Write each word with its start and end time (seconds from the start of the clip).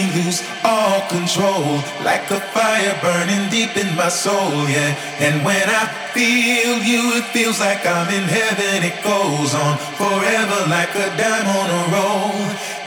Lose 0.00 0.40
all 0.64 1.06
control, 1.08 1.76
like 2.08 2.24
a 2.30 2.40
fire 2.56 2.96
burning 3.02 3.50
deep 3.50 3.76
in 3.76 3.94
my 3.96 4.08
soul, 4.08 4.64
yeah. 4.64 4.96
And 5.20 5.44
when 5.44 5.68
I 5.68 5.84
feel 6.16 6.80
you, 6.80 7.20
it 7.20 7.26
feels 7.36 7.60
like 7.60 7.84
I'm 7.84 8.08
in 8.08 8.24
heaven. 8.24 8.80
It 8.80 8.96
goes 9.04 9.52
on 9.52 9.76
forever, 10.00 10.58
like 10.72 10.94
a 10.96 11.08
dime 11.20 11.48
on 11.52 11.68
a 11.68 11.82
roll. 11.92 12.32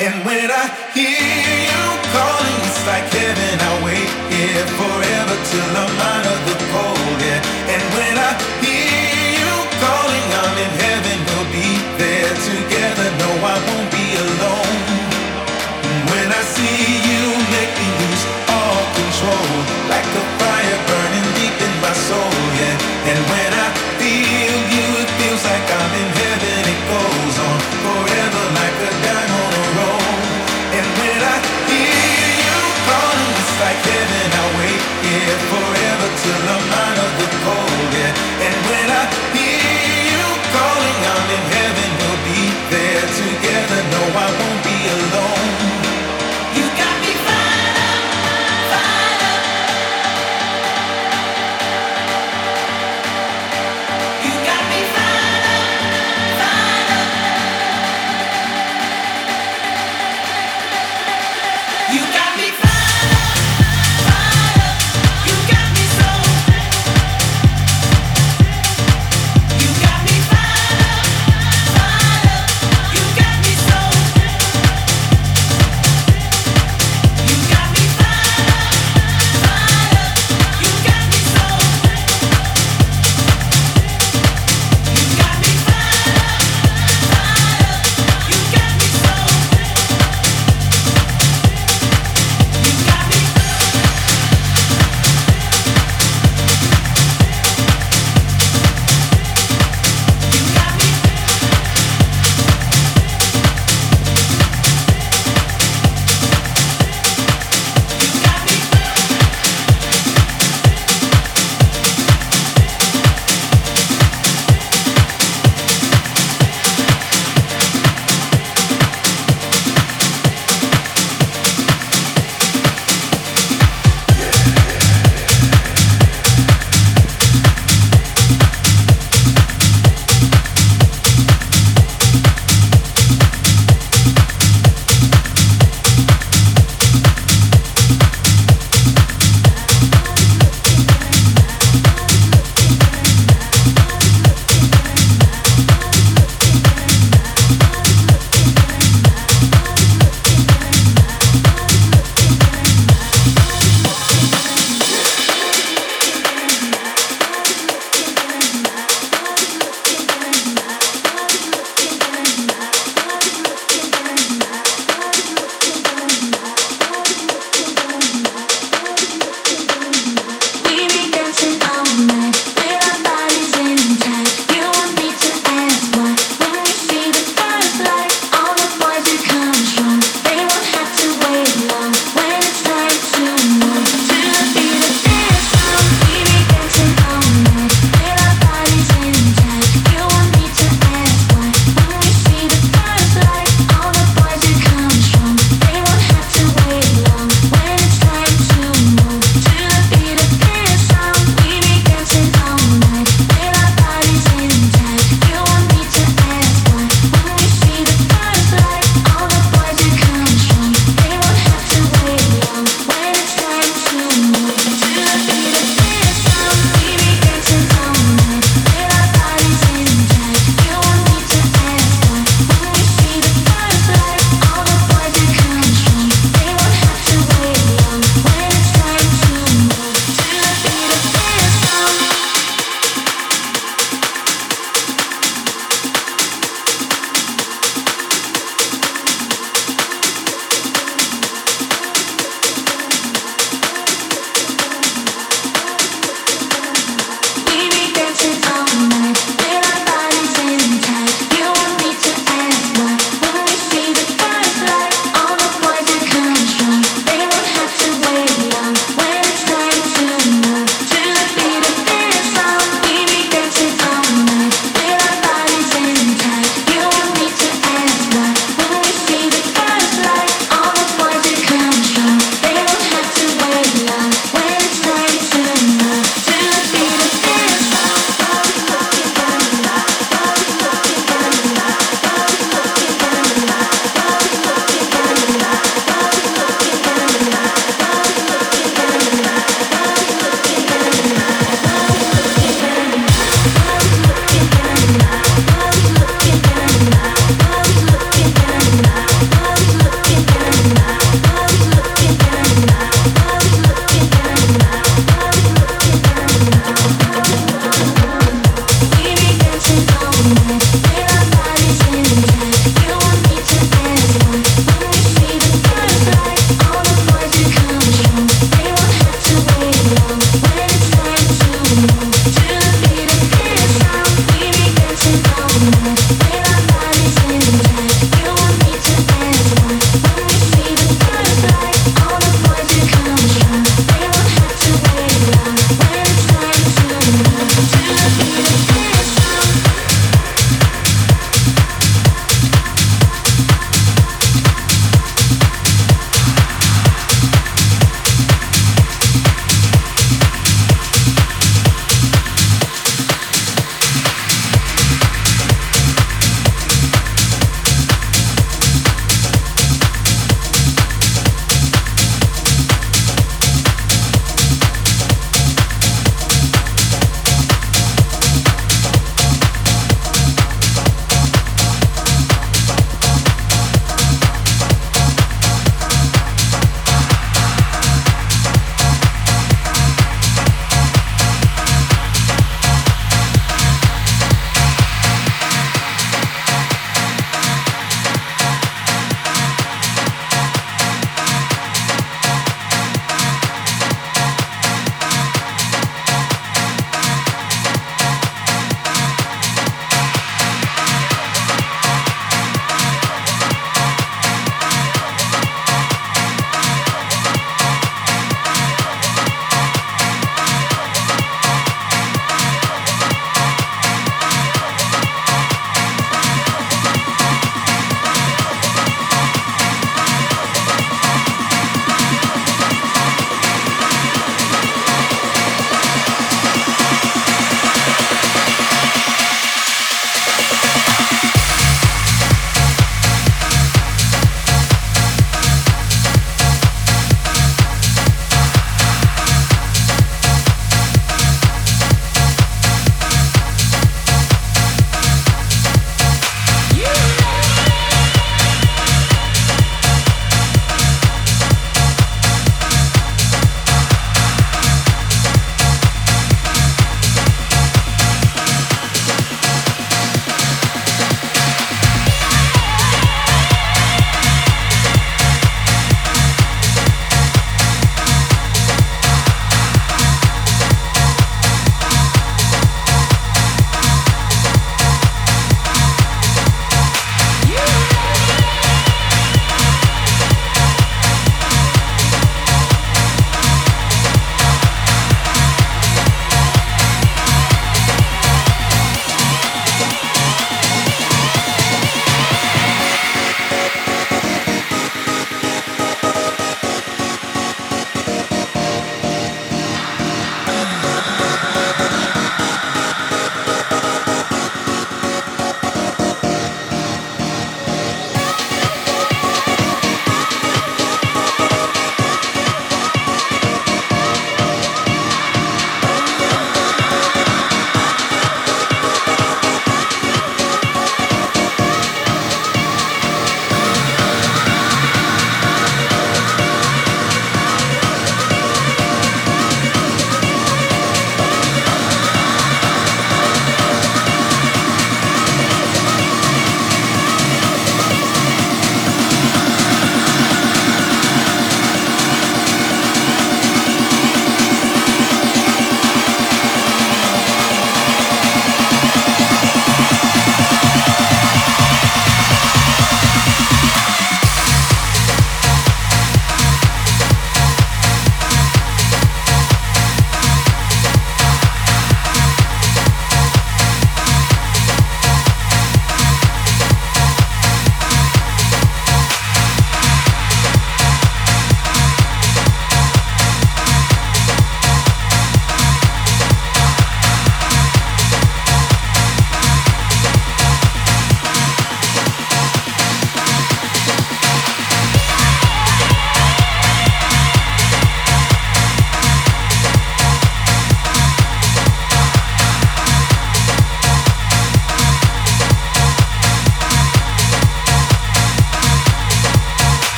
And 0.00 0.24
when 0.24 0.48
I 0.50 0.64
hear 0.96 1.52
you 1.68 1.84
calling, 2.16 2.58
it's 2.64 2.80
like 2.88 3.04
heaven. 3.12 3.60
I 3.60 3.72
wait 3.84 4.10
here 4.32 4.66
forever 4.80 5.36
till 5.52 5.72
I'm 5.84 5.96
out 6.12 6.26
of 6.32 6.40
the 6.48 6.56
cold, 6.72 7.20
yeah. 7.20 7.61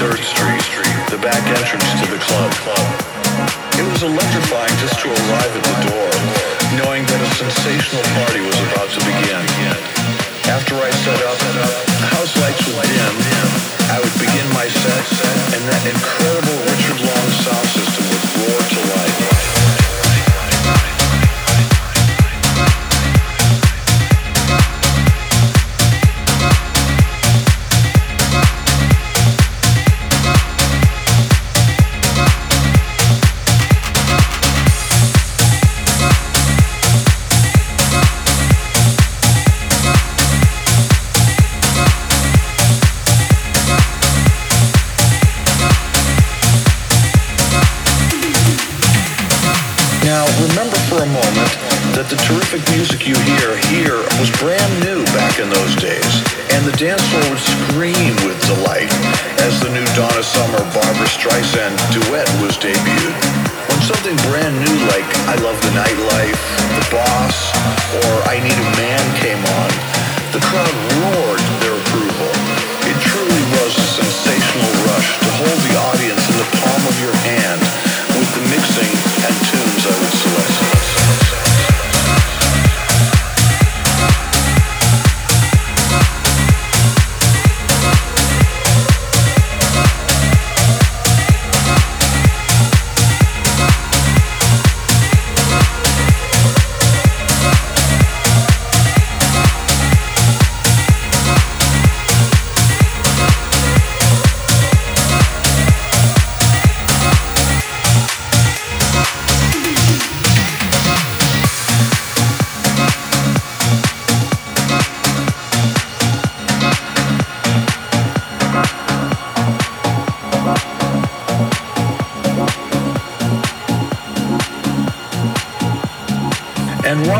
3rd 0.00 0.16
Street, 0.62 1.10
the 1.10 1.18
back 1.22 1.46
entrance 1.58 2.00
to 2.00 2.10
the 2.10 2.18
club. 2.20 2.89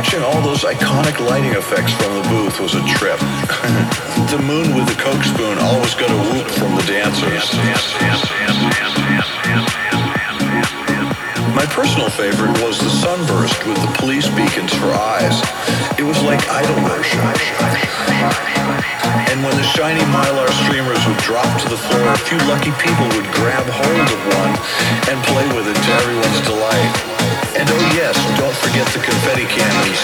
Those 0.01 0.65
iconic 0.65 1.21
lighting 1.21 1.53
effects 1.53 1.93
from 1.93 2.15
the 2.17 2.23
booth 2.29 2.59
was 2.59 2.75
a 2.75 2.83
trip. 2.89 3.19
the 4.33 4.41
moon 4.43 4.75
with 4.75 4.89
the 4.89 4.97
coke 4.97 5.23
spoon 5.23 5.59
always 5.59 5.95
got 5.95 6.11
a 6.11 6.17
whoop 6.17 6.49
from 6.49 6.75
the 6.75 6.83
dancers. 6.83 7.53
My 11.55 11.67
personal 11.67 12.09
favorite 12.09 12.63
was 12.63 12.79
the 12.79 12.89
sunburst 12.89 13.67
with 13.67 13.77
the 13.77 13.93
police 13.99 14.29
beacons 14.29 14.73
for 14.75 14.87
eyes. 14.87 15.41
It 15.99 16.05
was 16.05 16.23
like 16.23 16.49
idol 16.49 16.83
worship. 16.85 17.21
And 19.31 19.45
when 19.45 19.55
the 19.57 19.63
shiny 19.63 20.03
mylar 20.11 20.51
streamers 20.67 20.99
would 21.07 21.17
drop 21.19 21.47
to 21.63 21.69
the 21.69 21.77
floor, 21.77 22.03
a 22.13 22.19
few 22.19 22.37
lucky 22.51 22.73
people 22.83 23.07
would 23.15 23.31
grab 23.31 23.63
hold 23.71 24.09
of 24.11 24.21
one 24.35 24.59
and 25.07 25.23
play 25.31 25.47
with 25.55 25.71
it 25.71 25.79
to 25.79 25.91
everyone's 26.03 26.41
delight. 26.43 26.91
And 27.55 27.71
oh 27.71 27.95
yes, 27.95 28.19
don't 28.41 28.57
forget 28.57 28.89
the 28.89 28.99
confetti 28.99 29.47
cannons. 29.47 30.01